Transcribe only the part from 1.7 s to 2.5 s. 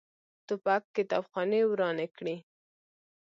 ورانې کړي.